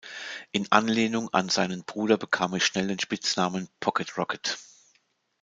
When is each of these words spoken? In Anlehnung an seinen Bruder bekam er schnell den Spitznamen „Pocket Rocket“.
In 0.51 0.65
Anlehnung 0.71 1.31
an 1.31 1.49
seinen 1.49 1.83
Bruder 1.85 2.17
bekam 2.17 2.55
er 2.55 2.59
schnell 2.59 2.87
den 2.87 2.97
Spitznamen 2.97 3.69
„Pocket 3.79 4.17
Rocket“. 4.17 4.57